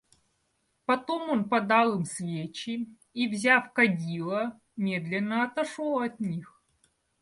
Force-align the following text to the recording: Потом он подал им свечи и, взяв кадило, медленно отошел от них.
Потом 0.85 1.29
он 1.29 1.47
подал 1.47 1.95
им 1.99 2.05
свечи 2.05 2.89
и, 3.13 3.27
взяв 3.27 3.71
кадило, 3.71 4.59
медленно 4.75 5.43
отошел 5.43 5.99
от 5.99 6.19
них. 6.19 6.59